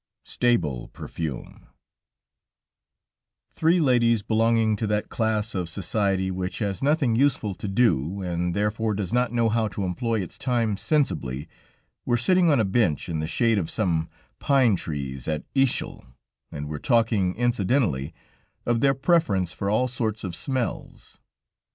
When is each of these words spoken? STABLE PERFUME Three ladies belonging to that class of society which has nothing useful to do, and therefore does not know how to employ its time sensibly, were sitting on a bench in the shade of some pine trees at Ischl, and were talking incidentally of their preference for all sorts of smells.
STABLE 0.25 0.87
PERFUME 0.93 1.67
Three 3.53 3.79
ladies 3.79 4.23
belonging 4.23 4.75
to 4.77 4.87
that 4.87 5.09
class 5.09 5.53
of 5.53 5.69
society 5.69 6.31
which 6.31 6.57
has 6.57 6.81
nothing 6.81 7.15
useful 7.15 7.53
to 7.53 7.67
do, 7.67 8.19
and 8.23 8.55
therefore 8.55 8.95
does 8.95 9.13
not 9.13 9.31
know 9.31 9.47
how 9.47 9.67
to 9.67 9.83
employ 9.83 10.19
its 10.19 10.39
time 10.39 10.75
sensibly, 10.75 11.47
were 12.03 12.17
sitting 12.17 12.49
on 12.49 12.59
a 12.59 12.65
bench 12.65 13.09
in 13.09 13.19
the 13.19 13.27
shade 13.27 13.59
of 13.59 13.69
some 13.69 14.09
pine 14.39 14.75
trees 14.75 15.27
at 15.27 15.45
Ischl, 15.53 16.03
and 16.51 16.67
were 16.67 16.79
talking 16.79 17.35
incidentally 17.35 18.11
of 18.65 18.79
their 18.81 18.95
preference 18.95 19.53
for 19.53 19.69
all 19.69 19.87
sorts 19.87 20.23
of 20.23 20.33
smells. 20.33 21.19